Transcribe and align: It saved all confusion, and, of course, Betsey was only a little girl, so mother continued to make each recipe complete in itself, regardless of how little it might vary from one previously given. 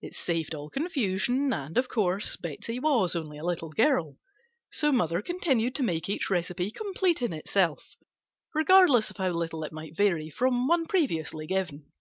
It 0.00 0.14
saved 0.14 0.54
all 0.54 0.70
confusion, 0.70 1.52
and, 1.52 1.76
of 1.76 1.86
course, 1.86 2.36
Betsey 2.38 2.78
was 2.80 3.14
only 3.14 3.36
a 3.36 3.44
little 3.44 3.68
girl, 3.68 4.16
so 4.72 4.90
mother 4.90 5.20
continued 5.20 5.74
to 5.74 5.82
make 5.82 6.08
each 6.08 6.30
recipe 6.30 6.70
complete 6.70 7.20
in 7.20 7.34
itself, 7.34 7.94
regardless 8.54 9.10
of 9.10 9.18
how 9.18 9.28
little 9.32 9.64
it 9.64 9.74
might 9.74 9.94
vary 9.94 10.30
from 10.30 10.66
one 10.66 10.86
previously 10.86 11.46
given. 11.46 11.92